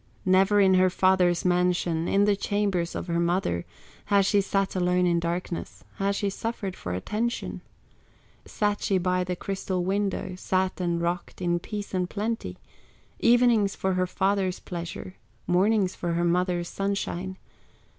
Never 0.25 0.59
in 0.59 0.73
her 0.73 0.89
father's 0.89 1.45
mansion, 1.45 2.07
In 2.07 2.25
the 2.25 2.35
chambers 2.35 2.95
of 2.95 3.05
her 3.05 3.19
mother, 3.19 3.65
Has 4.05 4.25
she 4.25 4.41
sat 4.41 4.75
alone 4.75 5.05
in 5.05 5.19
darkness, 5.19 5.83
Has 5.97 6.15
she 6.15 6.31
suffered 6.31 6.75
for 6.75 6.95
attention; 6.95 7.61
Sat 8.43 8.81
she 8.81 8.97
by 8.97 9.23
the 9.23 9.35
crystal 9.35 9.83
window, 9.83 10.33
Sat 10.35 10.81
and 10.81 10.99
rocked, 10.99 11.39
in 11.39 11.59
peace 11.59 11.93
and 11.93 12.09
plenty, 12.09 12.57
Evenings 13.19 13.75
for 13.75 13.93
her 13.93 14.07
father's 14.07 14.59
pleasure, 14.59 15.17
Mornings 15.45 15.93
for 15.93 16.13
her 16.13 16.25
mother's 16.25 16.67
sunshine. 16.67 17.37